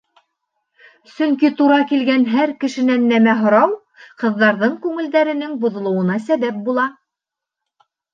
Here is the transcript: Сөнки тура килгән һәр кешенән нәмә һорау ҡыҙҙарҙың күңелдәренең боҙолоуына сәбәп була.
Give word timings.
Сөнки 1.15 1.49
тура 1.57 1.75
килгән 1.91 2.23
һәр 2.31 2.53
кешенән 2.63 3.05
нәмә 3.11 3.35
һорау 3.41 3.75
ҡыҙҙарҙың 4.23 4.73
күңелдәренең 4.87 5.53
боҙолоуына 5.65 6.17
сәбәп 6.25 6.59
була. 6.71 6.87